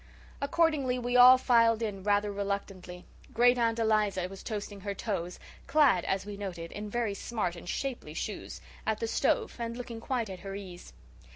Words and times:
Accordingly 0.41 0.97
we 0.97 1.15
all 1.15 1.37
filed 1.37 1.83
in 1.83 2.01
rather 2.01 2.31
reluctantly. 2.31 3.05
Great 3.35 3.59
aunt 3.59 3.77
Eliza 3.77 4.27
was 4.27 4.41
toasting 4.41 4.79
her 4.79 4.95
toes 4.95 5.37
clad, 5.67 6.05
as 6.05 6.25
we 6.25 6.37
noted, 6.37 6.71
in 6.71 6.89
very 6.89 7.13
smart 7.13 7.55
and 7.55 7.69
shapely 7.69 8.15
shoes 8.15 8.61
at 8.87 8.99
the 8.99 9.05
stove 9.07 9.55
and 9.59 9.77
looking 9.77 9.99
quite 10.01 10.27
at 10.31 10.39
her 10.39 10.55
ease. 10.55 10.91